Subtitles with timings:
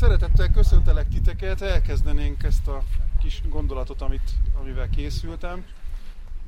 [0.00, 2.82] Szeretettel köszöntelek titeket, elkezdenénk ezt a
[3.22, 4.30] kis gondolatot, amit,
[4.60, 5.64] amivel készültem,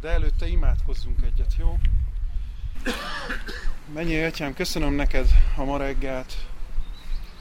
[0.00, 1.78] de előtte imádkozzunk egyet, jó?
[3.94, 6.34] Mennyi atyám, köszönöm neked a ma reggelt,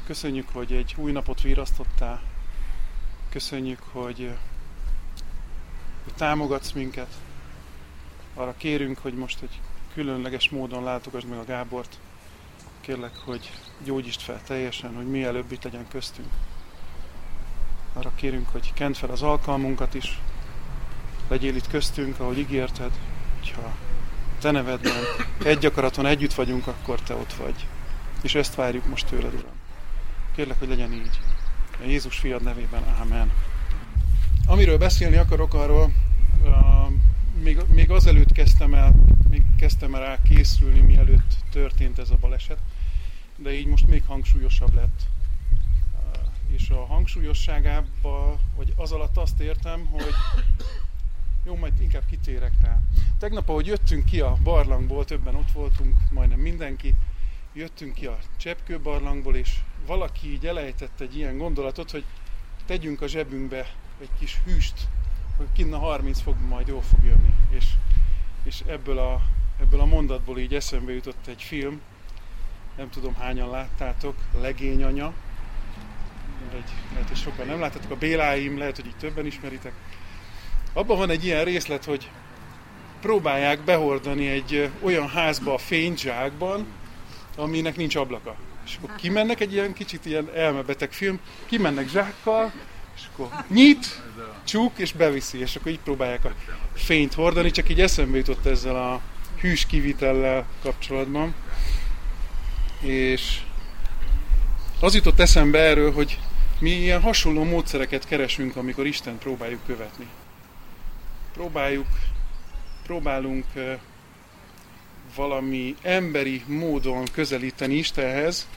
[0.05, 2.21] köszönjük, hogy egy új napot virasztottál,
[3.29, 4.37] köszönjük, hogy,
[6.03, 7.13] hogy támogatsz minket,
[8.33, 9.59] arra kérünk, hogy most egy
[9.93, 11.99] különleges módon látogass meg a Gábort,
[12.81, 13.51] kérlek, hogy
[13.83, 16.27] gyógyítsd fel teljesen, hogy mielőbb itt legyen köztünk.
[17.93, 20.19] Arra kérünk, hogy kent fel az alkalmunkat is,
[21.27, 22.91] legyél itt köztünk, ahogy ígérted,
[23.39, 23.75] hogyha
[24.41, 25.03] te nevedben
[25.43, 27.67] egy akaraton együtt vagyunk, akkor te ott vagy.
[28.21, 29.59] És ezt várjuk most tőled, Uram.
[30.35, 31.19] Kérlek, hogy legyen így.
[31.81, 33.31] A Jézus fiad nevében, Ámen.
[34.47, 35.91] Amiről beszélni akarok, arról
[36.43, 36.51] uh,
[37.41, 38.93] még, még azelőtt kezdtem el,
[39.29, 42.59] még kezdtem el készülni, mielőtt történt ez a baleset
[43.41, 45.01] de így most még hangsúlyosabb lett.
[46.47, 50.13] És a hangsúlyosságában, vagy az alatt azt értem, hogy
[51.45, 52.79] jó, majd inkább kitérek rá.
[53.19, 56.95] Tegnap, ahogy jöttünk ki a barlangból, többen ott voltunk, majdnem mindenki,
[57.53, 62.03] jöttünk ki a Cseppkő barlangból, és valaki így elejtett egy ilyen gondolatot, hogy
[62.65, 64.87] tegyünk a zsebünkbe egy kis hűst,
[65.41, 67.33] hogy kinn a 30 fok majd jól fog jönni.
[67.49, 67.65] És,
[68.43, 69.21] és ebből, a,
[69.61, 71.81] ebből a mondatból így eszembe jutott egy film,
[72.77, 75.13] nem tudom hányan láttátok, Legényanya,
[76.53, 79.73] egy, lehet, hogy sokan nem láttátok, a Béláim, lehet, hogy így többen ismeritek.
[80.73, 82.09] Abban van egy ilyen részlet, hogy
[83.01, 86.65] próbálják behordani egy olyan házba a fényzsákban,
[87.35, 88.35] aminek nincs ablaka.
[88.65, 92.51] És akkor kimennek egy ilyen kicsit ilyen elmebeteg film, kimennek zsákkal,
[92.95, 94.01] és akkor nyit,
[94.43, 96.31] csúk, és beviszi, és akkor így próbálják a
[96.73, 99.01] fényt hordani, csak így eszembe jutott ezzel a
[99.39, 101.33] hűs kivitellel kapcsolatban
[102.81, 103.41] és
[104.79, 106.19] az jutott eszembe erről, hogy
[106.59, 110.07] mi ilyen hasonló módszereket keresünk, amikor Isten próbáljuk követni.
[111.33, 111.87] Próbáljuk,
[112.83, 113.45] próbálunk
[115.15, 118.47] valami emberi módon közelíteni Istenhez,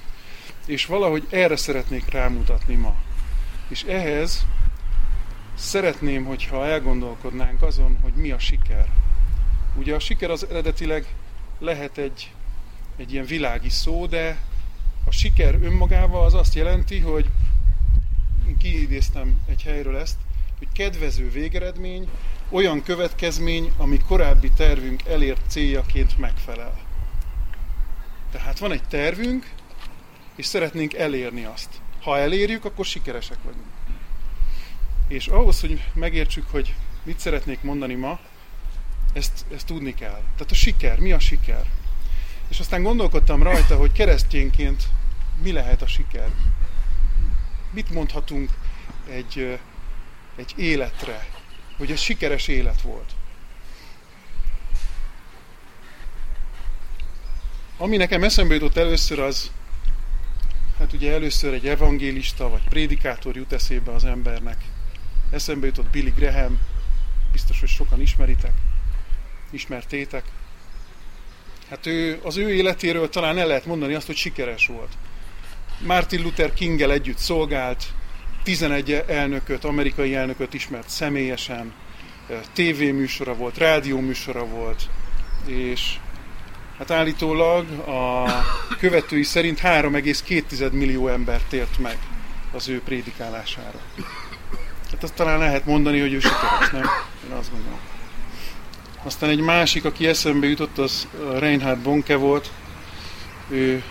[0.67, 2.95] és valahogy erre szeretnék rámutatni ma.
[3.69, 4.47] És ehhez
[5.55, 8.89] szeretném, hogyha elgondolkodnánk azon, hogy mi a siker.
[9.77, 11.15] Ugye a siker az eredetileg
[11.59, 12.31] lehet egy
[12.97, 14.39] egy ilyen világi szó, de
[15.05, 17.27] a siker önmagával az azt jelenti, hogy
[18.59, 20.17] kiidéztem egy helyről ezt,
[20.59, 22.09] hogy kedvező végeredmény,
[22.51, 26.79] olyan következmény, ami korábbi tervünk elért céljaként megfelel.
[28.31, 29.53] Tehát van egy tervünk,
[30.35, 31.81] és szeretnénk elérni azt.
[32.05, 33.65] Ha elérjük, akkor sikeresek vagyunk.
[35.09, 38.21] És ahhoz, hogy megértsük, hogy mit szeretnék mondani ma,
[39.13, 40.21] ezt, ezt tudni kell.
[40.37, 41.71] Tehát a siker, mi a siker?
[42.49, 44.83] És aztán gondolkodtam rajta, hogy keresztényként
[45.43, 46.31] mi lehet a siker.
[47.71, 48.51] Mit mondhatunk
[49.09, 49.59] egy,
[50.37, 51.29] egy életre,
[51.77, 53.13] hogy ez sikeres élet volt.
[57.77, 59.51] Ami nekem eszembe jutott először az,
[60.85, 64.65] hát ugye először egy evangélista vagy prédikátor jut eszébe az embernek.
[65.31, 66.59] Eszembe jutott Billy Graham,
[67.33, 68.53] biztos, hogy sokan ismeritek,
[69.51, 70.25] ismertétek.
[71.71, 74.93] Hát ő, az ő életéről talán el lehet mondani azt, hogy sikeres volt.
[75.81, 77.85] Martin Luther Kinggel együtt szolgált,
[78.43, 81.73] 11 elnököt, amerikai elnököt ismert személyesen,
[82.53, 84.91] tévéműsora volt, rádióműsora volt,
[85.47, 85.99] és
[86.89, 88.25] hát állítólag a
[88.79, 91.99] követői szerint 3,2 millió ember tért meg
[92.53, 93.79] az ő prédikálására.
[94.91, 96.91] Hát azt talán lehet mondani, hogy ő sikeres, nem?
[97.29, 97.79] Én azt gondolom.
[99.03, 101.09] Aztán egy másik, aki eszembe jutott, az
[101.39, 102.51] Reinhard Bonke volt.
[103.49, 103.83] Ő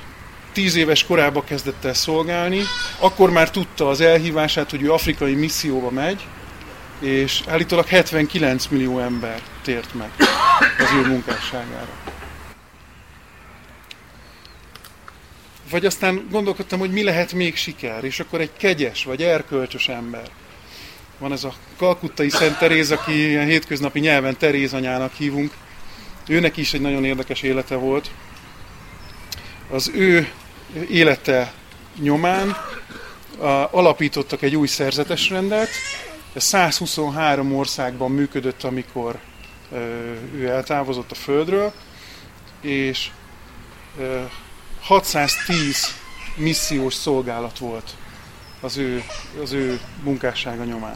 [0.51, 2.61] tíz éves korában kezdett el szolgálni,
[2.99, 6.27] akkor már tudta az elhívását, hogy ő afrikai misszióba megy,
[6.99, 10.09] és állítólag 79 millió ember tért meg
[10.77, 12.12] az ő munkásságára.
[15.69, 20.29] Vagy aztán gondolkodtam, hogy mi lehet még siker, és akkor egy kegyes vagy erkölcsös ember–
[21.23, 25.53] van ez a kalkuttai Szent Teréz, aki ilyen hétköznapi nyelven Teréz anyának hívunk.
[26.27, 28.11] Őnek is egy nagyon érdekes élete volt.
[29.69, 30.31] Az ő
[30.89, 31.53] élete
[31.99, 32.55] nyomán
[33.71, 35.69] alapítottak egy új szerzetesrendet.
[36.33, 39.19] Ez 123 országban működött, amikor
[40.35, 41.73] ő eltávozott a földről,
[42.61, 43.09] és
[44.83, 45.95] 610
[46.35, 47.95] missziós szolgálat volt
[48.61, 49.03] az ő,
[49.41, 50.95] az ő munkássága nyomán.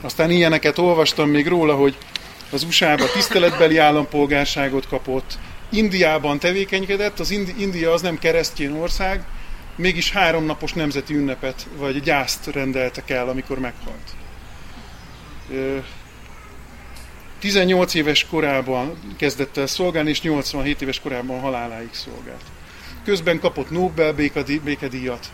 [0.00, 1.98] Aztán ilyeneket olvastam még róla, hogy
[2.50, 5.38] az USA-ba tiszteletbeli állampolgárságot kapott,
[5.70, 9.24] Indiában tevékenykedett, az Indi- India az nem keresztény ország,
[9.76, 14.14] mégis háromnapos nemzeti ünnepet vagy gyászt rendeltek el, amikor meghalt.
[17.38, 22.42] 18 éves korában kezdett el szolgálni, és 87 éves korában haláláig szolgált.
[23.04, 24.12] Közben kapott Nobel
[24.64, 25.26] békedíjat,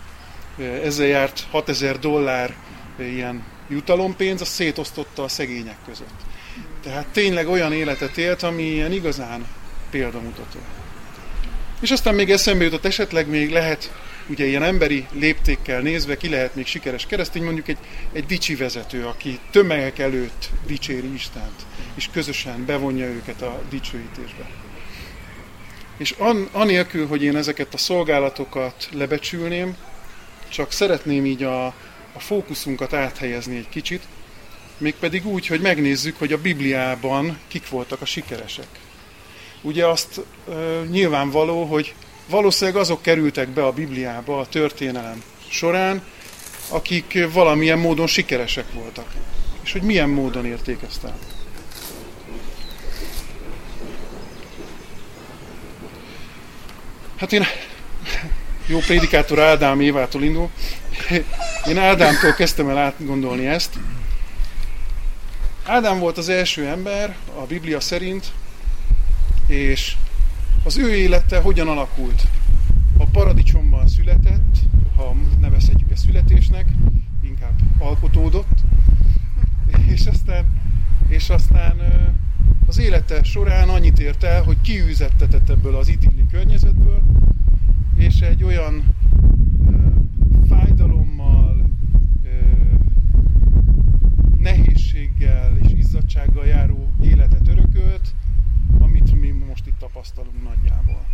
[0.85, 2.55] ezzel járt 6000 dollár
[2.99, 6.21] ilyen jutalompénz, azt szétosztotta a szegények között.
[6.83, 9.47] Tehát tényleg olyan életet élt, ami ilyen igazán
[9.91, 10.59] példamutató.
[11.81, 13.93] És aztán még eszembe jutott, esetleg még lehet,
[14.29, 17.79] ugye ilyen emberi léptékkel nézve, ki lehet még sikeres keresztény, mondjuk egy,
[18.12, 24.47] egy dicsi vezető, aki tömegek előtt dicséri Istent, és közösen bevonja őket a dicsőítésbe.
[25.97, 29.76] És an, anélkül, hogy én ezeket a szolgálatokat lebecsülném,
[30.49, 31.67] csak szeretném így a,
[32.12, 34.03] a fókuszunkat áthelyezni egy kicsit,
[34.79, 38.67] mégpedig úgy, hogy megnézzük, hogy a Bibliában kik voltak a sikeresek.
[39.61, 40.53] Ugye azt e,
[40.91, 41.94] nyilvánvaló, hogy
[42.26, 46.03] valószínűleg azok kerültek be a Bibliába a történelem során,
[46.69, 49.06] akik valamilyen módon sikeresek voltak.
[49.62, 51.19] És hogy milyen módon érték ezt el.
[57.17, 57.47] Hát én
[58.67, 60.50] jó prédikátor Ádám Évától indul.
[61.67, 63.75] Én Ádámtól kezdtem el átgondolni ezt.
[65.65, 68.27] Ádám volt az első ember a Biblia szerint,
[69.47, 69.94] és
[70.65, 72.29] az ő élete hogyan alakult?
[72.99, 74.59] A paradicsomban született,
[74.97, 76.69] ha nevezhetjük ezt születésnek,
[77.23, 78.61] inkább alkotódott,
[79.87, 80.45] és aztán,
[81.09, 81.77] és aztán
[82.67, 87.03] az élete során annyit ért el, hogy kiűzettetett ebből az idilli környezetből,
[87.97, 88.95] és egy olyan
[90.49, 91.71] fájdalommal,
[94.39, 98.15] nehézséggel és izzadsággal járó életet örökölt,
[98.79, 101.07] amit mi most itt tapasztalunk nagyjából.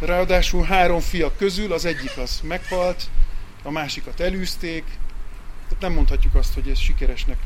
[0.00, 3.10] Ráadásul három fia közül az egyik az meghalt,
[3.62, 4.84] a másikat elűzték,
[5.68, 7.38] tehát nem mondhatjuk azt, hogy ez sikeresnek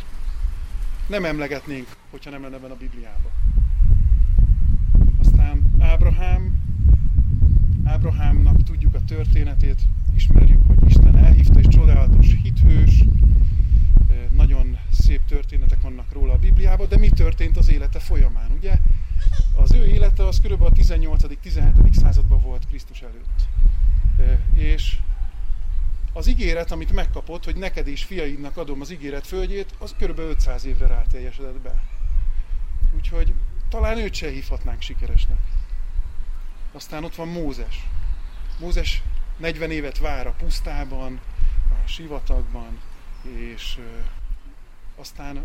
[1.06, 3.32] nem emlegetnénk, hogyha nem lenne benne a Bibliában.
[5.18, 6.60] Aztán Ábrahám,
[7.84, 9.80] Ábrahámnak tudjuk a történetét,
[10.16, 13.04] ismerjük, hogy Isten elhívta, és csodálatos hithős,
[14.34, 18.78] nagyon szép történetek vannak róla a Bibliában, de mi történt az élete folyamán, ugye?
[19.56, 20.62] Az ő élete az kb.
[20.62, 21.92] a 18.-17.
[21.92, 23.48] században volt Krisztus előtt.
[24.54, 24.98] És
[26.12, 30.18] az ígéret, amit megkapott, hogy neked és fiaidnak adom az ígéret földjét, az kb.
[30.18, 31.82] 500 évre ráteljesedett be.
[32.96, 33.32] Úgyhogy
[33.68, 35.38] talán őt se hívhatnánk sikeresnek.
[36.72, 37.86] Aztán ott van Mózes.
[38.60, 39.02] Mózes
[39.36, 41.20] 40 évet vár a pusztában,
[41.70, 42.78] a sivatagban,
[43.22, 43.78] és
[44.96, 45.44] aztán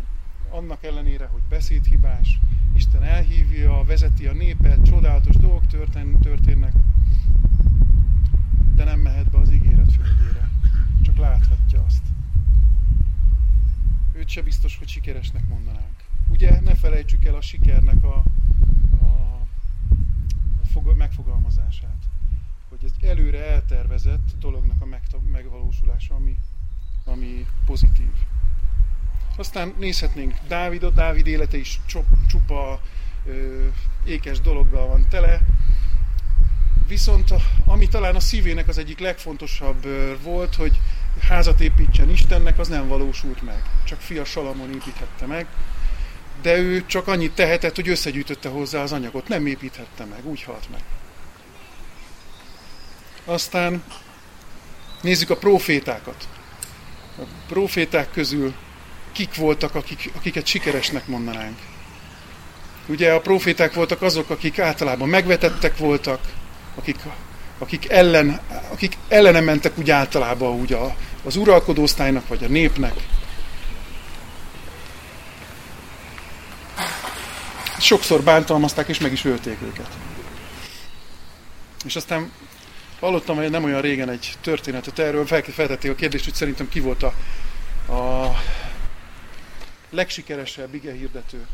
[0.50, 2.40] annak ellenére, hogy beszédhibás,
[2.74, 5.66] Isten elhívja, vezeti a népet, csodálatos dolgok
[6.20, 6.72] történnek,
[8.74, 10.50] de nem mehet be az ígéret földjére.
[11.02, 12.02] Csak láthatja azt.
[14.12, 16.04] Őt se biztos, hogy sikeresnek mondanánk.
[16.28, 18.24] Ugye ne felejtsük el a sikernek a,
[19.00, 19.46] a,
[20.96, 22.08] megfogalmazását.
[22.68, 24.86] Hogy ez előre eltervezett dolognak a
[25.30, 26.36] megvalósulása, ami,
[27.04, 28.12] ami pozitív.
[29.40, 31.80] Aztán nézhetnénk Dávidot, Dávid élete is
[32.28, 32.80] csupa
[33.26, 33.66] ö,
[34.04, 35.40] ékes dologgal van tele,
[36.88, 37.30] Viszont
[37.66, 39.86] ami talán a szívének az egyik legfontosabb
[40.22, 40.80] volt, hogy
[41.28, 43.62] házat építsen Istennek, az nem valósult meg.
[43.84, 45.46] Csak fia Salamon építhette meg,
[46.42, 49.28] de ő csak annyit tehetett, hogy összegyűjtötte hozzá az anyagot.
[49.28, 50.82] Nem építhette meg, úgy halt meg.
[53.24, 53.82] Aztán
[55.00, 56.28] nézzük a profétákat.
[57.18, 58.54] A proféták közül
[59.12, 61.58] kik voltak, akik, akiket sikeresnek mondanánk.
[62.86, 66.20] Ugye a proféták voltak azok, akik általában megvetettek voltak,
[66.74, 66.96] akik,
[67.58, 68.40] akik, ellen,
[68.70, 72.94] akik ellene mentek úgy általában úgy a, az uralkodóosztálynak vagy a népnek.
[77.78, 79.88] Sokszor bántalmazták és meg is ölték őket.
[81.84, 82.30] És aztán
[83.00, 87.02] hallottam, hogy nem olyan régen egy történetet erről, feltették a kérdést, hogy szerintem ki volt
[87.02, 87.12] a,
[87.92, 88.32] a
[89.90, 91.46] legsikeresebb ige hirdető.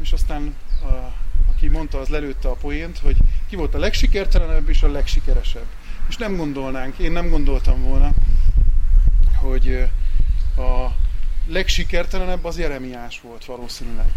[0.00, 1.12] És aztán a,
[1.48, 3.16] aki mondta, az lelőtte a poént, hogy
[3.48, 5.66] ki volt a legsikertelenebb és a legsikeresebb.
[6.08, 8.10] És nem gondolnánk, én nem gondoltam volna,
[9.36, 9.88] hogy
[10.56, 10.86] a
[11.46, 14.12] legsikertelenebb az Jeremiás volt valószínűleg.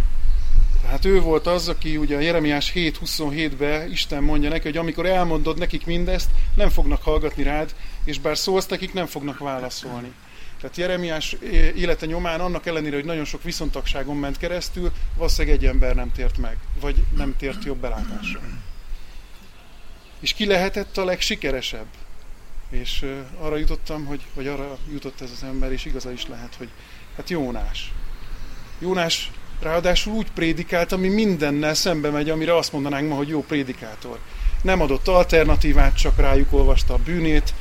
[0.82, 5.58] Tehát ő volt az, aki ugye a Jeremiás 7.27-ben Isten mondja neki, hogy amikor elmondod
[5.58, 10.14] nekik mindezt, nem fognak hallgatni rád, és bár szólsz nekik, nem fognak válaszolni.
[10.62, 11.36] Tehát Jeremiás
[11.76, 16.38] élete nyomán annak ellenére, hogy nagyon sok viszontagságon ment keresztül, valószínűleg egy ember nem tért
[16.38, 18.40] meg, vagy nem tért jobb belátásra.
[20.20, 21.88] És ki lehetett a legsikeresebb?
[22.70, 23.06] És
[23.40, 26.70] arra jutottam, hogy, vagy arra jutott ez az ember, és igaza is lehet, hogy
[27.16, 27.94] hát Jónás.
[28.80, 29.32] Jónás
[29.62, 34.20] ráadásul úgy prédikált, ami mindennel szembe megy, amire azt mondanánk ma, hogy jó prédikátor.
[34.66, 37.54] Nem adott alternatívát, csak rájuk olvasta a bűnét,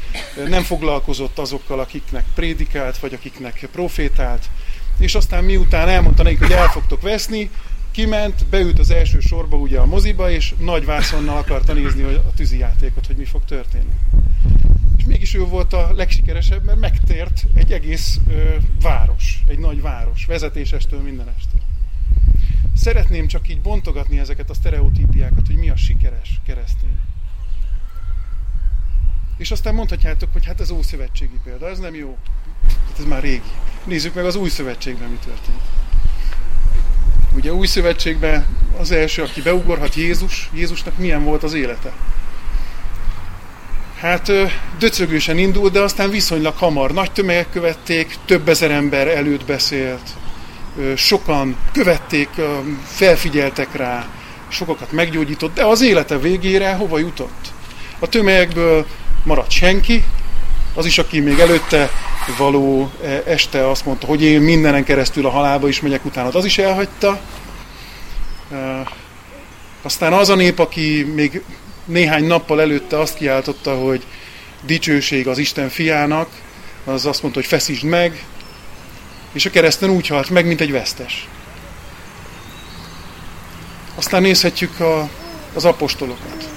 [0.49, 4.51] nem foglalkozott azokkal, akiknek prédikált, vagy akiknek profétált,
[4.99, 7.51] és aztán miután elmondta nekik, hogy el fogtok veszni,
[7.91, 12.59] kiment, beült az első sorba ugye a moziba, és nagy vászonnal akarta nézni a tűzi
[12.59, 13.95] játékot, hogy mi fog történni.
[14.97, 20.25] És mégis ő volt a legsikeresebb, mert megtért egy egész ö, város, egy nagy város,
[20.27, 21.61] vezetésestől mindenestől.
[22.77, 24.55] Szeretném csak így bontogatni ezeket a
[25.25, 26.99] sztereotípiákat, hogy mi a sikeres keresztény.
[29.37, 32.19] És aztán mondhatjátok, hogy hát ez ószövetségi példa, ez nem jó.
[32.89, 33.51] Hát ez már régi.
[33.85, 35.63] Nézzük meg az új szövetségben mi történt.
[37.35, 38.47] Ugye új szövetségben
[38.79, 41.93] az első, aki beugorhat Jézus, Jézusnak milyen volt az élete?
[43.99, 44.31] Hát
[44.79, 46.93] döcögősen indult, de aztán viszonylag hamar.
[46.93, 50.17] Nagy tömegek követték, több ezer ember előtt beszélt,
[50.97, 52.29] sokan követték,
[52.85, 54.07] felfigyeltek rá,
[54.55, 57.53] sokakat meggyógyított, de az élete végére hova jutott?
[57.99, 58.87] A tömegekből
[59.25, 60.05] maradt senki,
[60.75, 61.91] az is, aki még előtte
[62.39, 66.45] való e, este azt mondta, hogy én mindenen keresztül a halálba is megyek utána, az
[66.45, 67.21] is elhagyta.
[69.83, 71.43] Aztán az a nép, aki még
[71.85, 74.05] néhány nappal előtte azt kiáltotta, hogy
[74.63, 76.29] dicsőség az Isten fiának,
[76.85, 78.25] az azt mondta, hogy feszítsd meg,
[79.33, 81.29] és a kereszten úgy halt meg, mint egy vesztes.
[83.95, 85.09] Aztán nézhetjük a,
[85.55, 86.49] az apostolokat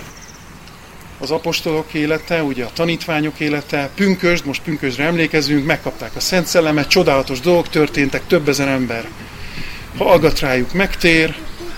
[1.19, 6.87] az apostolok élete, ugye a tanítványok élete, pünkösd, most pünkösdre emlékezünk, megkapták a Szent Szellemet,
[6.87, 9.09] csodálatos dolgok történtek, több ezer ember
[9.97, 11.35] hallgat rájuk, megtér,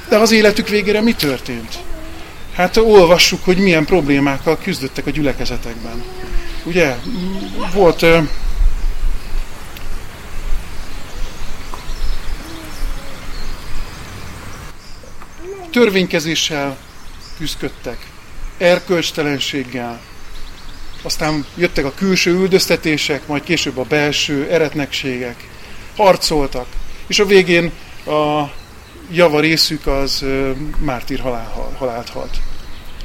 [0.10, 1.78] de az életük végére mi történt?
[2.54, 6.04] Hát olvassuk, hogy milyen problémákkal küzdöttek a gyülekezetekben.
[6.64, 6.96] Ugye,
[7.74, 8.06] volt
[15.70, 16.78] törvénykezéssel
[17.38, 18.08] küzdöttek,
[18.58, 20.00] erkölcstelenséggel.
[21.02, 25.48] Aztán jöttek a külső üldöztetések, majd később a belső eretnekségek.
[25.96, 26.68] Harcoltak.
[27.08, 27.72] És a végén
[28.06, 28.44] a
[29.12, 30.26] java részük az
[30.80, 32.38] mártír halál, halált halt.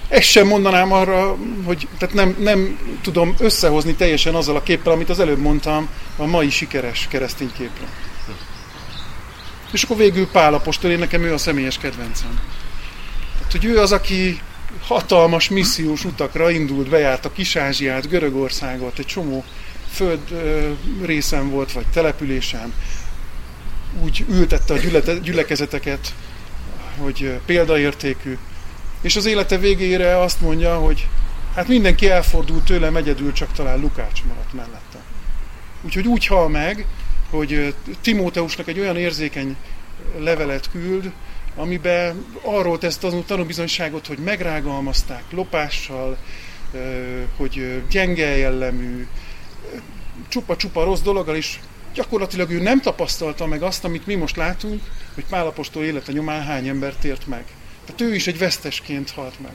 [0.09, 5.11] Ezt sem mondanám arra, hogy tehát nem, nem tudom összehozni teljesen azzal a képpel, amit
[5.11, 7.87] az előbb mondtam, a mai sikeres keresztény képre.
[9.75, 12.41] És akkor végül Pál apostol, én nekem ő a személyes kedvencem.
[13.37, 14.41] Tehát, hogy ő az, aki
[14.83, 19.45] hatalmas missziós utakra indult, bejárt a Kis-Ázsiát, Görögországot, egy csomó
[19.93, 20.21] föld
[21.03, 22.73] részen volt, vagy településen,
[24.03, 26.15] úgy ültette a gyülekezeteket,
[26.99, 28.39] hogy példaértékű.
[29.01, 31.09] És az élete végére azt mondja, hogy
[31.55, 34.99] hát mindenki elfordult tőle, egyedül csak talán Lukács maradt mellette.
[35.83, 36.87] Úgyhogy úgy hal meg,
[37.35, 39.57] hogy Timóteusnak egy olyan érzékeny
[40.19, 41.13] levelet küld,
[41.57, 46.19] amiben arról tesz tanúbizonyságot, hogy megrágalmazták lopással,
[47.37, 49.07] hogy gyenge jellemű,
[50.29, 51.61] csupa-csupa rossz dologgal is
[51.95, 54.83] gyakorlatilag ő nem tapasztalta meg azt, amit mi most látunk,
[55.15, 57.45] hogy Pálapostól élete nyomán hány ember tért meg.
[57.85, 59.55] Tehát ő is egy vesztesként halt meg.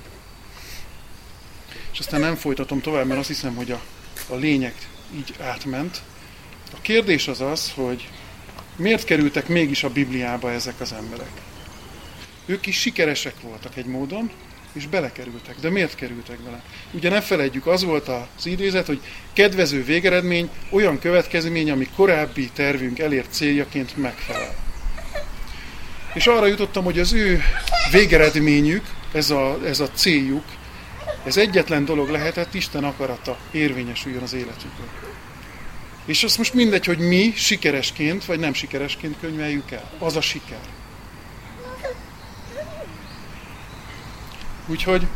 [1.92, 3.82] És aztán nem folytatom tovább, mert azt hiszem, hogy a,
[4.30, 4.74] a lényeg
[5.16, 6.02] így átment.
[6.74, 8.10] A kérdés az az, hogy
[8.76, 11.32] miért kerültek mégis a Bibliába ezek az emberek?
[12.46, 14.32] Ők is sikeresek voltak egy módon,
[14.74, 15.56] és belekerültek.
[15.60, 16.64] De miért kerültek bele?
[16.92, 19.00] Ugye ne felejtjük, az volt az idézet, hogy
[19.34, 24.56] kedvező végeredmény olyan következmény, ami korábbi tervünk elért céljaként megfelel.
[26.14, 27.42] És arra jutottam, hogy az ő
[27.92, 30.44] végeredményük, ez a, ez a céljuk,
[31.26, 34.88] ez egyetlen dolog lehetett, Isten akarata érvényesüljön az életükön.
[36.10, 39.92] És azt most mindegy, hogy mi sikeresként vagy nem sikeresként könyveljük el.
[40.00, 40.60] Az a siker.
[44.68, 45.08] Úgyhogy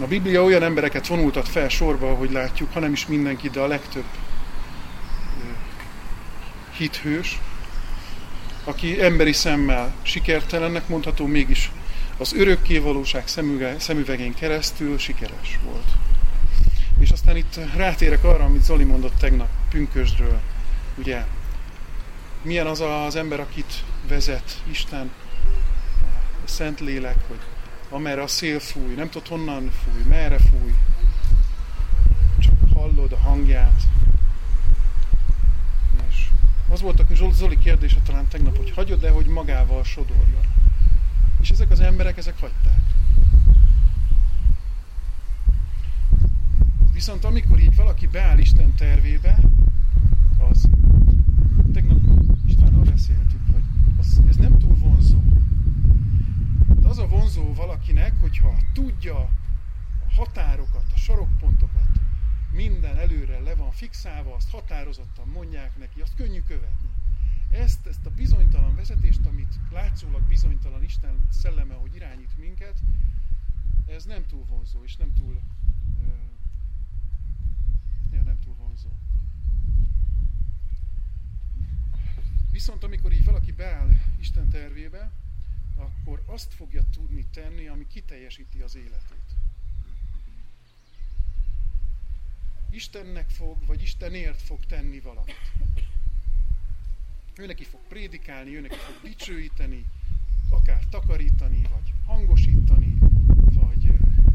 [0.00, 4.04] a Biblia olyan embereket vonultat fel sorba, ahogy látjuk, hanem is mindenki, de a legtöbb
[6.76, 7.38] hithős,
[8.64, 11.70] aki emberi szemmel sikertelennek mondható, mégis
[12.18, 13.28] az örökké valóság
[13.78, 16.07] szemüvegén keresztül sikeres volt.
[16.98, 20.40] És aztán itt rátérek arra, amit Zoli mondott tegnap Pünkösdről.
[20.96, 21.24] Ugye,
[22.42, 25.10] milyen az az ember, akit vezet Isten,
[26.44, 27.38] a Szentlélek, hogy
[27.88, 30.74] amerre a szél fúj, nem tudod honnan fúj, merre fúj,
[32.38, 33.82] csak hallod a hangját.
[36.10, 36.26] És
[36.68, 40.46] az volt a Zoli kérdése talán tegnap, hogy hagyod-e, hogy magával sodorjon.
[41.40, 42.87] És ezek az emberek, ezek hagyták.
[46.98, 49.38] Viszont amikor így valaki beáll Isten tervébe,
[50.38, 50.68] az
[51.72, 51.98] tegnap
[52.46, 53.62] Istvánnal beszéltük, hogy
[53.98, 55.22] az, ez nem túl vonzó.
[56.80, 59.30] De az a vonzó valakinek, hogyha tudja a
[60.14, 61.88] határokat, a sarokpontokat,
[62.52, 66.88] minden előre le van fixálva, azt határozottan mondják neki, azt könnyű követni.
[67.50, 72.78] Ezt, ezt a bizonytalan vezetést, amit látszólag bizonytalan Isten szelleme, hogy irányít minket,
[73.86, 75.40] ez nem túl vonzó, és nem túl,
[76.00, 76.28] uh,
[78.12, 78.88] ja, nem túl vonzó.
[82.58, 83.88] Viszont amikor így valaki beáll
[84.20, 85.10] Isten tervébe,
[85.76, 89.28] akkor azt fogja tudni tenni, ami kiteljesíti az életét.
[92.70, 95.52] Istennek fog, vagy Istenért fog tenni valamit.
[97.36, 99.84] Ő neki fog prédikálni, ő neki fog dicsőíteni,
[100.50, 102.98] akár takarítani, vagy hangosítani,
[103.36, 103.92] vagy,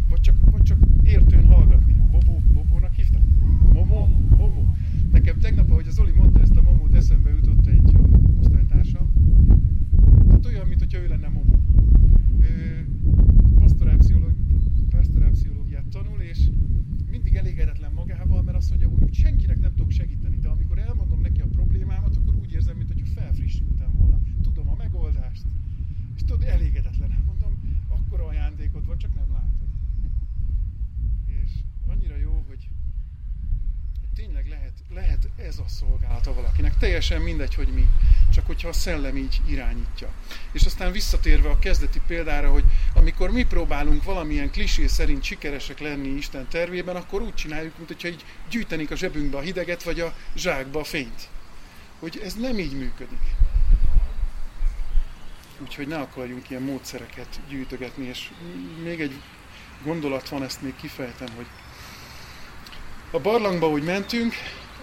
[0.07, 1.93] vagy, csak, vagy csak értőn hallgatni.
[1.93, 3.23] Bobó, Bobónak hívták?
[3.73, 4.07] Momo?
[4.07, 4.73] Momo.
[5.13, 7.97] Nekem tegnap, ahogy az Zoli mondta ezt a Momót, eszembe jutott egy
[8.39, 9.13] osztálytársam.
[10.29, 11.55] Hát olyan, mint hogyha ő lenne Momo.
[14.89, 16.49] Pastorápsziológiát tanul, és
[17.09, 21.41] mindig elégedetlen magával, mert azt mondja, hogy senkinek nem tudok segíteni, de amikor elmondom neki
[21.41, 24.19] a problémámat, akkor úgy érzem, mintha felfrissültem volna.
[24.41, 25.45] Tudom a megoldást,
[26.15, 27.09] és tudod, elégedetlen.
[27.09, 29.67] Hát mondom, akkor ajándékod van, csak nem látod.
[31.25, 31.51] És
[31.87, 32.69] annyira jó, hogy
[34.13, 34.47] tényleg
[34.93, 36.77] lehet, ez a szolgálata valakinek.
[36.77, 37.87] Teljesen mindegy, hogy mi.
[38.33, 40.09] Csak hogyha a szellem így irányítja.
[40.51, 46.07] És aztán visszatérve a kezdeti példára, hogy amikor mi próbálunk valamilyen klisé szerint sikeresek lenni
[46.07, 50.13] Isten tervében, akkor úgy csináljuk, mint hogyha így gyűjtenénk a zsebünkbe a hideget, vagy a
[50.35, 51.29] zsákba a fényt.
[51.99, 53.21] Hogy ez nem így működik.
[55.61, 58.29] Úgyhogy ne akarjunk ilyen módszereket gyűjtögetni, és
[58.83, 59.21] még egy
[59.83, 61.45] gondolat van, ezt még kifejtem, hogy
[63.11, 64.33] a barlangba, hogy mentünk,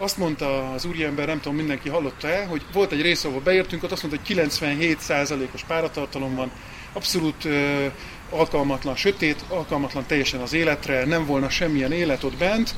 [0.00, 3.82] azt mondta az úriember, nem tudom, mindenki hallotta el, hogy volt egy rész, ahol beértünk,
[3.82, 6.50] ott azt mondta, hogy 97%-os páratartalom van,
[6.92, 7.86] abszolút ö,
[8.30, 12.74] alkalmatlan sötét, alkalmatlan teljesen az életre, nem volna semmilyen élet ott bent,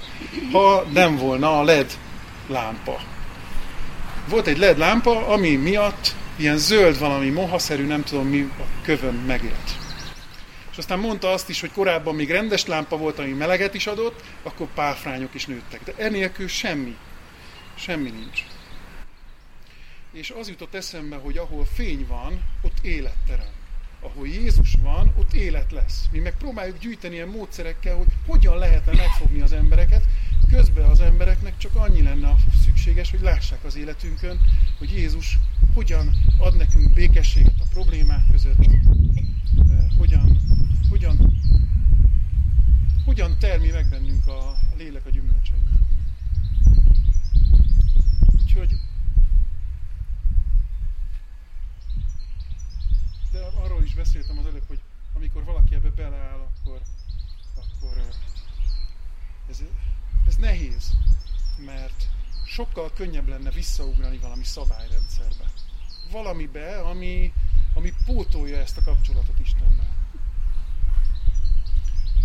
[0.53, 1.93] ha nem volna a LED
[2.49, 3.01] lámpa.
[4.29, 9.15] Volt egy LED lámpa, ami miatt ilyen zöld valami mohaszerű, nem tudom mi a kövön
[9.15, 9.71] megélt.
[10.73, 14.21] És aztán mondta azt is, hogy korábban még rendes lámpa volt, ami meleget is adott,
[14.43, 15.81] akkor párfrányok is nőttek.
[15.85, 16.97] De enélkül semmi.
[17.83, 18.47] Semmi nincs.
[20.13, 23.53] És az jutott eszembe, hogy ahol fény van, ott élet terem.
[24.01, 26.09] Ahol Jézus van, ott élet lesz.
[26.13, 30.05] Mi meg próbáljuk gyűjteni ilyen módszerekkel, hogy hogyan lehetne megfogni az embereket,
[30.49, 34.41] közben az embereknek csak annyi lenne szükséges, hogy lássák az életünkön,
[34.79, 35.39] hogy Jézus
[35.75, 38.77] hogyan ad nekünk békességet a problémák között, eh,
[39.99, 40.41] hogyan
[40.91, 41.33] hogyan,
[43.05, 45.72] hogyan termi meg bennünk a lélek a gyümölcseit.
[48.53, 48.79] Úgyhogy
[53.33, 54.81] de arról is beszéltem az előbb, hogy
[55.15, 56.81] amikor valaki ebbe beleáll, akkor,
[57.57, 58.03] akkor
[59.51, 59.63] ez,
[60.27, 60.93] ez nehéz,
[61.67, 62.09] mert
[62.47, 65.51] sokkal könnyebb lenne visszaugrani valami szabályrendszerbe.
[66.11, 67.33] Valamibe, ami,
[67.75, 69.97] ami pótolja ezt a kapcsolatot Istennel.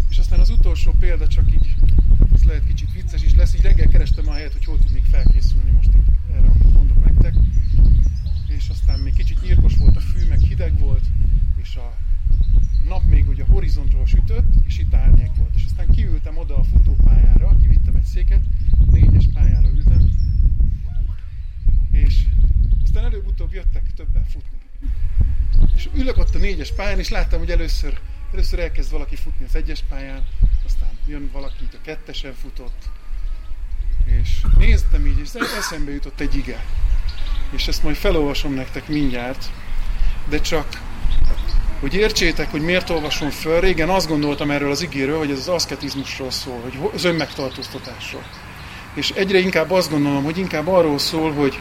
[0.10, 1.76] És aztán az utolsó példa csak így,
[2.34, 5.72] ez lehet kicsit vicces is lesz, így reggel kerestem a helyet, hogy hol tudnék felkészülni
[5.72, 7.36] most így erre, amit mondok nektek.
[8.48, 11.04] És aztán még kicsit nyírkos volt a fű, meg hideg volt,
[11.56, 11.98] és a
[12.88, 15.56] nap még ugye a horizontról sütött, és itt árnyék volt.
[15.56, 18.42] És aztán kiültem oda a futópályára, kivittem egy széket,
[18.92, 20.12] négyes pályára ültem,
[21.92, 22.26] és
[22.84, 24.58] aztán előbb-utóbb jöttek többen futni.
[25.76, 28.00] És ülök ott a négyes pályán, és láttam, hogy először
[28.34, 30.24] Először elkezd valaki futni az egyes pályán,
[30.66, 32.90] aztán jön valaki, itt a kettesen futott,
[34.06, 36.66] és néztem így, és eszembe jutott egy ige.
[37.50, 39.50] És ezt majd felolvasom nektek mindjárt,
[40.30, 40.82] de csak,
[41.80, 45.48] hogy értsétek, hogy miért olvasom föl, régen azt gondoltam erről az igéről, hogy ez az
[45.48, 48.24] aszketizmusról szól, hogy az önmegtartóztatásról.
[48.94, 51.60] És egyre inkább azt gondolom, hogy inkább arról szól, hogy,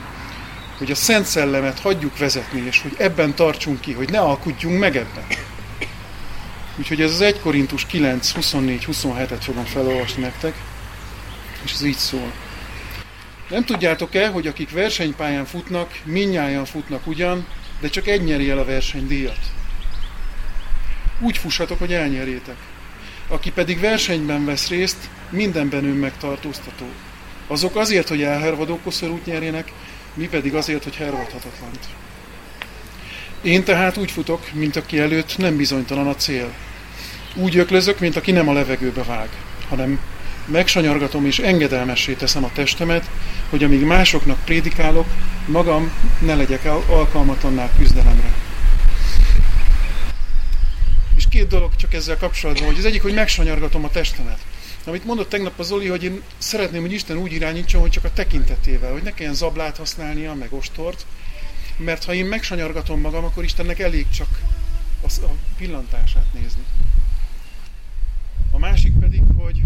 [0.79, 4.97] hogy a Szent Szellemet hagyjuk vezetni, és hogy ebben tartsunk ki, hogy ne alkudjunk meg
[4.97, 5.25] ebben.
[6.79, 10.55] Úgyhogy ez az 1 Korintus 9, 24-27-et fogom felolvasni nektek,
[11.65, 12.33] és ez így szól.
[13.49, 17.47] Nem tudjátok-e, hogy akik versenypályán futnak, minnyáján futnak ugyan,
[17.81, 19.39] de csak egy nyeri el a versenydíjat?
[21.21, 22.57] Úgy fussatok, hogy elnyerjétek.
[23.29, 26.87] Aki pedig versenyben vesz részt, mindenben önmegtartóztató.
[27.47, 29.73] Azok azért, hogy elhervadó koszorút nyerjenek,
[30.17, 31.79] mi pedig azért, hogy hervadhatatlant.
[33.43, 36.53] Én tehát úgy futok, mint aki előtt nem bizonytalan a cél.
[37.35, 39.29] Úgy öklözök, mint aki nem a levegőbe vág,
[39.69, 40.01] hanem
[40.47, 43.11] megsanyargatom és engedelmessé teszem a testemet,
[43.51, 45.07] hogy amíg másoknak prédikálok,
[45.47, 48.33] magam ne legyek alkalmatlanná küzdelemre.
[51.17, 54.39] És két dolog csak ezzel kapcsolatban, hogy az egyik, hogy megsanyargatom a testemet.
[54.87, 58.13] Amit mondott tegnap az Zoli, hogy én szeretném, hogy Isten úgy irányítson, hogy csak a
[58.13, 61.07] tekintetével, hogy ne kelljen zablát használnia, meg ostort,
[61.77, 64.41] mert ha én megsanyargatom magam, akkor Istennek elég csak
[65.03, 65.25] a
[65.57, 66.63] pillantását nézni.
[68.51, 69.63] A másik pedig, hogy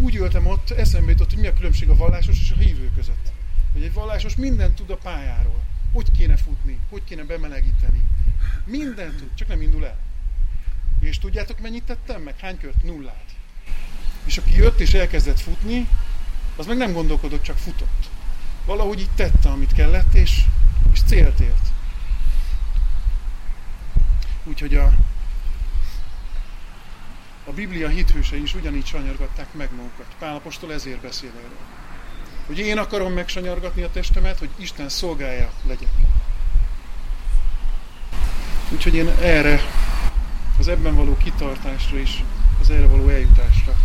[0.00, 3.32] úgy ültem ott, eszembe jutott, hogy mi a különbség a vallásos és a hívő között.
[3.72, 5.62] Hogy egy vallásos mindent tud a pályáról.
[5.92, 8.04] Hogy kéne futni, hogy kéne bemelegíteni.
[8.64, 9.98] Mindent tud, csak nem indul el.
[11.00, 12.38] És tudjátok, mennyit tettem meg?
[12.38, 12.82] Hány kört?
[12.82, 13.29] Nullát.
[14.30, 15.88] És aki jött és elkezdett futni,
[16.56, 18.08] az meg nem gondolkodott, csak futott.
[18.66, 20.44] Valahogy így tette, amit kellett, és,
[20.92, 21.66] és célt ért.
[24.44, 24.92] Úgyhogy a,
[27.44, 30.14] a Biblia hithősei is ugyanígy sanyargatták meg magukat.
[30.18, 31.66] Pálapostól ezért beszél erről.
[32.46, 35.92] Hogy én akarom megsanyargatni a testemet, hogy Isten szolgája legyek.
[38.72, 39.60] Úgyhogy én erre,
[40.58, 42.24] az ebben való kitartásra is,
[42.60, 43.76] az erre való eljutásra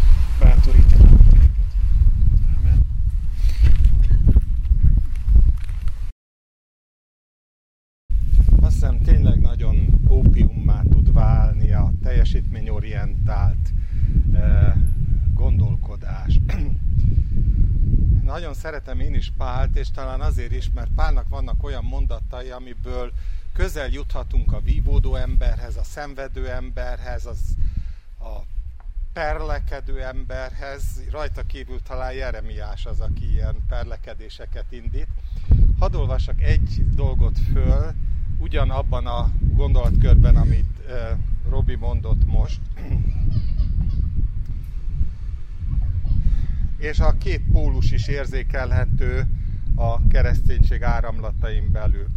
[8.85, 13.69] hiszem tényleg nagyon ópiummá tud válni a teljesítményorientált
[14.33, 14.73] eh,
[15.33, 16.39] gondolkodás.
[18.23, 23.11] Nagyon szeretem én is Pált, és talán azért is, mert Pálnak vannak olyan mondatai, amiből
[23.53, 27.39] közel juthatunk a vívódó emberhez, a szenvedő emberhez, az,
[28.19, 28.41] a
[29.15, 35.07] perlekedő emberhez, rajta kívül talán Jeremiás az, aki ilyen perlekedéseket indít.
[35.79, 37.93] Hadd olvassak egy dolgot föl,
[38.37, 40.79] ugyanabban a gondolatkörben, amit
[41.49, 42.59] Robi mondott most.
[46.77, 49.27] És a két pólus is érzékelhető
[49.75, 52.07] a kereszténység áramlatain belül.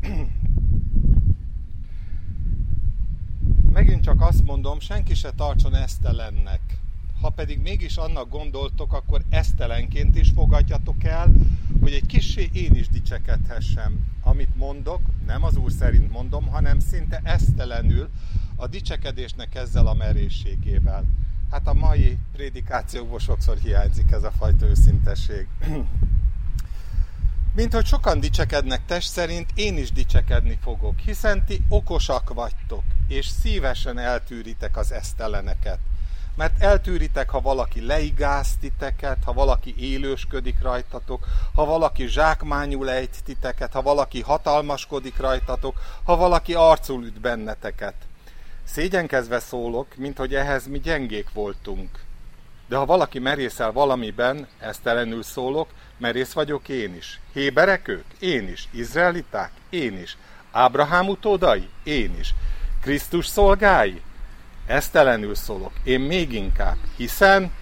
[3.72, 6.78] Megint csak azt mondom, senki se tartson esztelennek
[7.20, 11.33] ha pedig mégis annak gondoltok, akkor esztelenként is fogadjatok el,
[11.81, 14.07] hogy egy kissé én is dicsekedhessem.
[14.22, 18.11] Amit mondok, nem az Úr szerint mondom, hanem szinte esztelenül
[18.57, 21.04] a dicsekedésnek ezzel a merészségével.
[21.50, 25.46] Hát a mai prédikációkból sokszor hiányzik ez a fajta őszintesség.
[27.54, 33.26] Mint hogy sokan dicsekednek test szerint, én is dicsekedni fogok, hiszen ti okosak vagytok, és
[33.26, 35.78] szívesen eltűritek az eszteleneket
[36.38, 43.72] mert eltűritek, ha valaki leigáz titeket, ha valaki élősködik rajtatok, ha valaki zsákmányul ejt titeket,
[43.72, 47.94] ha valaki hatalmaskodik rajtatok, ha valaki arcul üt benneteket.
[48.64, 51.90] Szégyenkezve szólok, mint hogy ehhez mi gyengék voltunk.
[52.68, 57.20] De ha valaki merészel valamiben, esztelenül szólok, merész vagyok én is.
[57.33, 58.05] Héberek ők?
[58.18, 58.68] Én is.
[58.70, 59.51] Izraeliták?
[59.70, 60.16] Én is.
[60.51, 61.68] Ábrahám utódai?
[61.83, 62.35] Én is.
[62.81, 64.03] Krisztus szolgái?
[64.68, 67.52] Esztelenül szólok, én még inkább, hiszen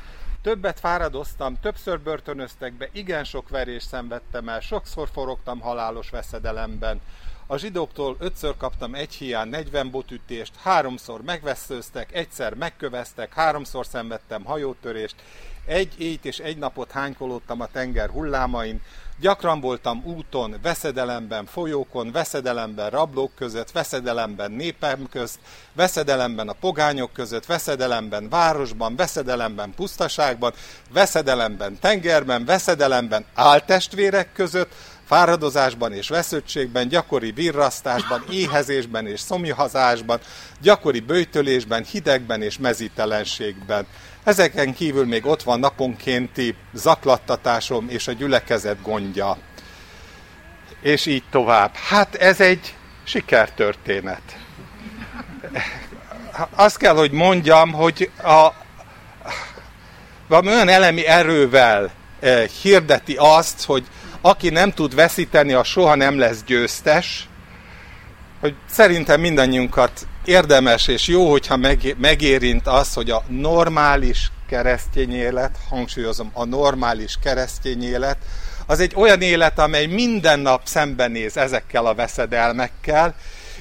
[0.42, 7.00] többet fáradoztam, többször börtönöztek be, igen sok verést szenvedtem el, sokszor forogtam halálos veszedelemben.
[7.46, 15.16] A zsidóktól ötször kaptam egy hián 40 botütést, háromszor megveszőztek, egyszer megköveztek, háromszor szenvedtem hajótörést,
[15.66, 18.80] egy éjt és egy napot hánykolódtam a tenger hullámain,
[19.20, 25.38] gyakran voltam úton, veszedelemben, folyókon, veszedelemben rablók között, veszedelemben népem közt,
[25.72, 30.52] veszedelemben a pogányok között, veszedelemben városban, veszedelemben pusztaságban,
[30.92, 34.72] veszedelemben tengerben, veszedelemben áltestvérek között,
[35.06, 40.20] fáradozásban és vesződtségben, gyakori virrasztásban, éhezésben és szomjahazásban,
[40.60, 43.86] gyakori bőjtölésben, hidegben és mezítelenségben.
[44.26, 49.38] Ezeken kívül még ott van naponkénti zaklattatásom és a gyülekezet gondja.
[50.80, 51.74] És így tovább.
[51.74, 54.38] Hát ez egy sikertörténet.
[56.50, 58.48] Azt kell, hogy mondjam, hogy a,
[60.28, 63.86] valami olyan elemi erővel eh, hirdeti azt, hogy
[64.20, 67.28] aki nem tud veszíteni, a soha nem lesz győztes,
[68.40, 71.58] hogy szerintem mindannyiunkat érdemes és jó, hogyha
[71.96, 78.18] megérint az, hogy a normális keresztény élet, hangsúlyozom, a normális keresztény élet,
[78.66, 83.14] az egy olyan élet, amely minden nap szembenéz ezekkel a veszedelmekkel,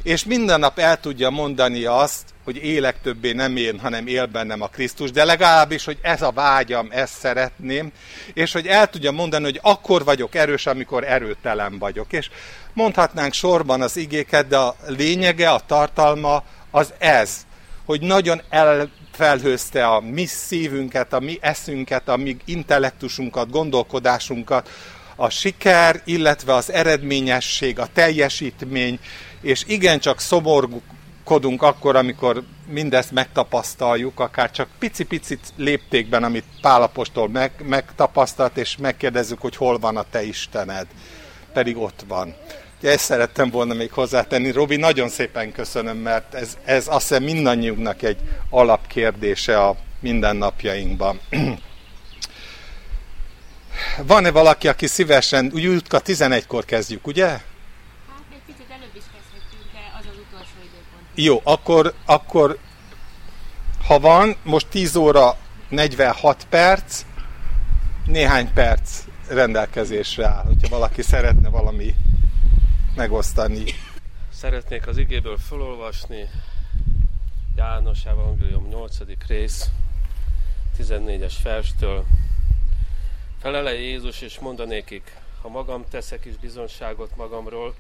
[0.03, 4.62] és minden nap el tudja mondani azt, hogy élek többé nem én, hanem él bennem
[4.62, 7.91] a Krisztus, de legalábbis, hogy ez a vágyam, ezt szeretném,
[8.34, 12.13] és hogy el tudja mondani, hogy akkor vagyok erős, amikor erőtelen vagyok.
[12.13, 12.29] És
[12.73, 17.45] mondhatnánk sorban az igéket, de a lényege, a tartalma az ez,
[17.86, 24.69] hogy nagyon elfelhőzte a mi szívünket, a mi eszünket, a mi intellektusunkat, gondolkodásunkat,
[25.15, 28.99] a siker, illetve az eredményesség, a teljesítmény,
[29.41, 30.19] és igencsak
[31.25, 39.41] szomorúkodunk akkor, amikor mindezt megtapasztaljuk, akár csak pici-picit léptékben, amit Pálapostól meg, megtapasztalt, és megkérdezzük,
[39.41, 40.88] hogy hol van a te Istened.
[41.53, 42.35] Pedig ott van.
[42.81, 44.51] Ezt szerettem volna még hozzátenni.
[44.51, 48.17] Robi, nagyon szépen köszönöm, mert ez, ez azt hiszem mindannyiunknak egy
[48.49, 51.19] alapkérdése a mindennapjainkban.
[54.07, 57.27] Van-e valaki, aki szívesen, úgy Jutka 11-kor kezdjük, ugye?
[57.27, 57.41] Hát
[58.31, 61.05] egy picit előbb is kezdhetünk, de az az utolsó időpont.
[61.17, 62.58] Jó, akkor, akkor
[63.88, 65.38] ha van, most 10 óra
[65.69, 67.06] 46 perc,
[68.06, 71.95] néhány perc rendelkezésre áll, hogyha valaki szeretne valami
[72.95, 73.63] megosztani.
[74.34, 76.30] Szeretnék az igéből felolvasni
[77.56, 78.97] János Evangélium 8.
[79.28, 79.69] rész
[80.80, 82.06] 14-es verstől.
[83.41, 87.75] Felele Jézus és mondanékik, ha magam teszek is bizonságot magamról,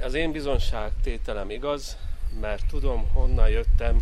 [0.00, 1.96] az én bizonság tételem igaz,
[2.40, 4.00] mert tudom, honnan jöttem,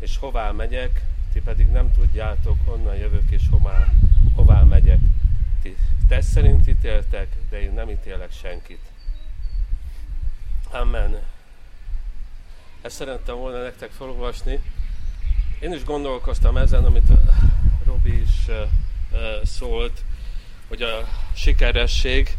[0.00, 3.86] és hová megyek, ti pedig nem tudjátok, honnan jövök, és hová,
[4.34, 4.98] hová megyek.
[5.62, 5.76] Ti
[6.08, 8.80] tesz szerint ítéltek, de én nem ítélek senkit.
[10.70, 11.20] Amen.
[12.82, 14.60] Ezt szerettem volna nektek felolvasni.
[15.60, 17.12] Én is gondolkoztam ezen, amit
[17.84, 18.46] Robi is
[19.42, 20.04] szólt,
[20.68, 22.36] hogy a sikeresség.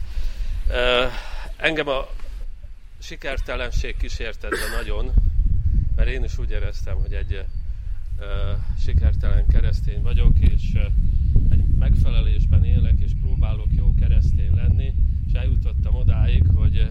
[1.58, 2.08] Engem a
[3.00, 5.14] sikertelenség kísértett be nagyon,
[5.96, 7.46] mert én is úgy éreztem, hogy egy
[8.78, 10.80] sikertelen keresztény vagyok, és
[11.50, 14.94] egy megfelelésben élek, és próbálok jó keresztény lenni,
[15.28, 16.90] és eljutottam odáig, hogy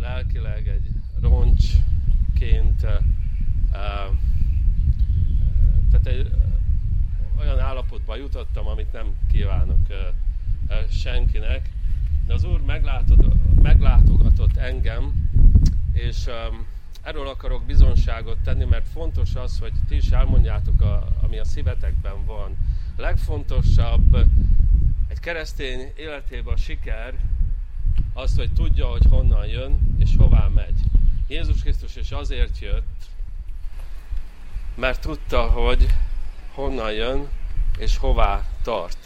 [0.00, 2.86] lelkileg egy roncsként,
[5.90, 6.30] tehát egy
[7.38, 9.86] olyan állapotba jutottam, amit nem kívánok
[10.90, 11.70] senkinek.
[12.26, 12.60] De az Úr
[13.62, 15.28] meglátogatott engem,
[15.92, 16.28] és
[17.04, 22.24] erről akarok bizonságot tenni, mert fontos az, hogy ti is elmondjátok, a, ami a szívetekben
[22.24, 22.56] van.
[22.96, 24.16] A legfontosabb
[25.08, 27.14] egy keresztény életében a siker,
[28.14, 30.80] az, hogy tudja, hogy honnan jön és hová megy.
[31.28, 33.04] Jézus Krisztus is azért jött,
[34.74, 35.86] mert tudta, hogy
[36.52, 37.28] honnan jön
[37.78, 38.98] és hová tart.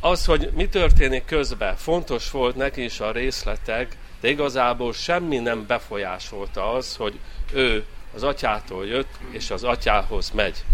[0.00, 5.66] Az, hogy mi történik közben, fontos volt neki is a részletek, de igazából semmi nem
[5.66, 7.18] befolyásolta az, hogy
[7.52, 10.64] ő az atyától jött, és az atyához megy.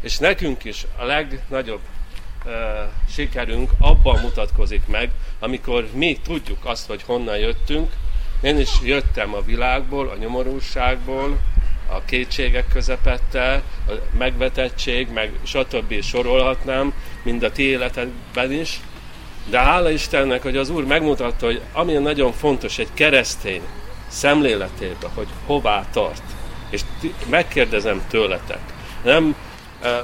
[0.00, 1.80] És nekünk is a legnagyobb
[2.44, 2.52] uh,
[3.10, 7.92] sikerünk abban mutatkozik meg, amikor mi tudjuk azt, hogy honnan jöttünk.
[8.40, 11.38] Én is jöttem a világból, a nyomorúságból,
[11.86, 16.02] a kétségek közepette, a megvetettség, meg stb.
[16.02, 18.80] sorolhatnám, mind a ti életedben is.
[19.46, 23.62] De hála Istennek, hogy az Úr megmutatta, hogy ami nagyon fontos egy keresztény
[24.08, 26.22] szemléletében, hogy hová tart.
[26.70, 26.80] És
[27.28, 28.60] megkérdezem tőletek,
[29.04, 29.36] nem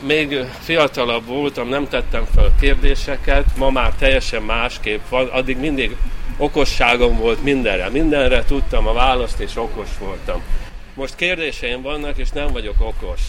[0.00, 5.96] még fiatalabb voltam, nem tettem fel kérdéseket, ma már teljesen másképp van, addig mindig
[6.36, 10.42] okosságom volt mindenre, mindenre tudtam a választ, és okos voltam.
[10.94, 13.20] Most kérdéseim vannak, és nem vagyok okos,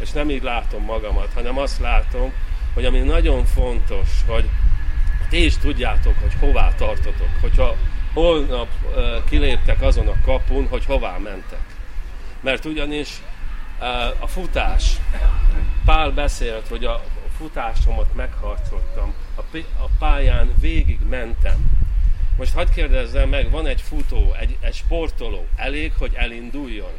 [0.00, 2.32] és nem így látom magamat, hanem azt látom,
[2.74, 4.44] hogy ami nagyon fontos, hogy
[5.28, 7.76] ti is tudjátok, hogy hová tartotok, hogyha
[8.12, 8.68] holnap
[9.28, 11.76] kiléptek azon a kapun, hogy hová mentek.
[12.40, 13.22] Mert ugyanis
[14.18, 14.96] a futás,
[15.84, 17.04] Pál beszélt, hogy a
[17.36, 19.14] futásomat megharcoltam,
[19.78, 21.78] a pályán végig mentem.
[22.36, 26.90] Most hadd kérdezzem meg, van egy futó, egy, egy sportoló, elég, hogy elinduljon?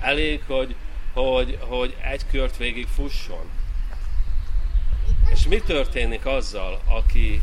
[0.00, 0.74] Elég, hogy,
[1.12, 3.44] hogy, hogy egy kört végig fusson?
[5.32, 7.42] És mi történik azzal, aki,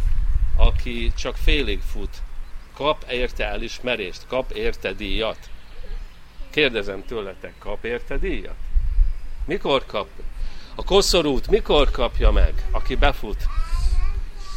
[0.56, 2.21] aki csak félig fut?
[2.73, 5.38] Kap érte elismerést, kap érte díjat?
[6.50, 8.56] Kérdezem tőletek, kap érte díjat?
[9.45, 10.08] Mikor kap?
[10.76, 13.45] A koszorút mikor kapja meg, aki befut?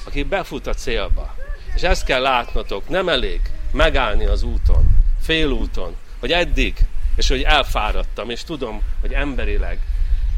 [0.04, 1.34] Aki befut a célba.
[1.74, 3.40] És ezt kell látnotok, nem elég
[3.72, 4.84] megállni az úton,
[5.20, 6.74] félúton, hogy eddig,
[7.16, 9.78] és hogy elfáradtam, és tudom, hogy emberileg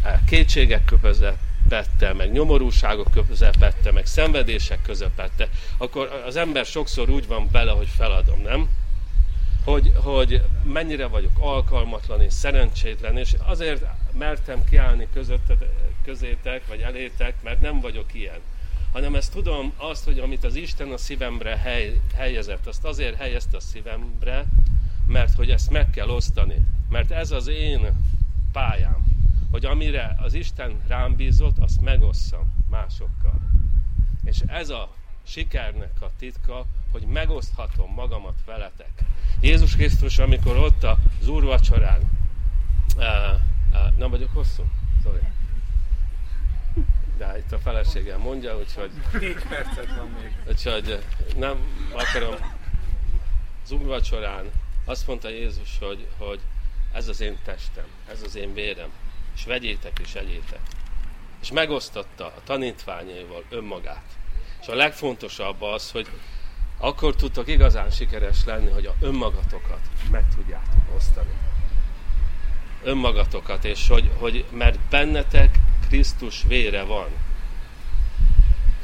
[0.03, 0.85] eh, kétségek
[1.73, 7.89] közepette, meg nyomorúságok közepette, meg szenvedések közepette, akkor az ember sokszor úgy van bele, hogy
[7.89, 8.69] feladom, nem?
[9.65, 13.85] Hogy, hogy mennyire vagyok alkalmatlan és szerencsétlen, és azért
[14.19, 15.69] mertem kiállni közötted,
[16.05, 18.41] közétek, vagy elétek, mert nem vagyok ilyen.
[18.93, 23.57] Hanem ezt tudom azt, hogy amit az Isten a szívemre hely, helyezett, azt azért helyezte
[23.57, 24.45] a szívemre,
[25.07, 26.57] mert hogy ezt meg kell osztani.
[26.89, 27.93] Mert ez az én
[28.53, 29.12] pályám,
[29.53, 33.41] hogy amire az Isten rám bízott, azt megosszam másokkal.
[34.25, 34.93] És ez a
[35.27, 39.03] sikernek a titka, hogy megoszthatom magamat veletek.
[39.41, 40.85] Jézus Krisztus, amikor ott
[41.21, 42.01] az úrvacsorán,
[42.97, 43.05] uh,
[43.71, 44.63] uh, nem vagyok hosszú?
[45.03, 45.21] Sorry.
[47.17, 48.91] De itt a feleségem mondja, úgyhogy...
[49.21, 50.37] Négy percet van még.
[50.49, 51.05] Úgyhogy
[51.37, 51.57] nem
[51.93, 52.35] akarom
[53.65, 54.45] az úrvacsorán
[54.85, 56.41] azt mondta Jézus, hogy, hogy
[56.93, 58.89] ez az én testem, ez az én vérem,
[59.35, 60.61] és vegyétek és egyétek.
[61.43, 64.05] És megosztotta a tanítványaival önmagát.
[64.61, 66.09] És a legfontosabb az, hogy
[66.79, 71.31] akkor tudtok igazán sikeres lenni, hogy a önmagatokat meg tudjátok osztani.
[72.83, 77.09] Önmagatokat, és hogy, hogy mert bennetek Krisztus vére van.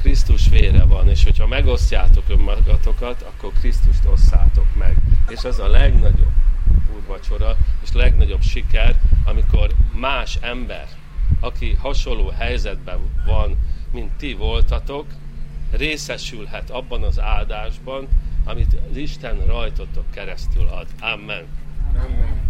[0.01, 4.95] Krisztus vére van, és hogyha megosztjátok önmagatokat, akkor Krisztust osszátok meg.
[5.27, 6.33] És az a legnagyobb
[7.09, 8.95] úrvacsora, és legnagyobb siker,
[9.25, 10.87] amikor más ember,
[11.39, 13.57] aki hasonló helyzetben van,
[13.91, 15.05] mint ti voltatok,
[15.71, 18.07] részesülhet abban az áldásban,
[18.45, 20.87] amit Isten rajtotok keresztül ad.
[20.99, 21.45] Amen.
[21.93, 22.48] Amen.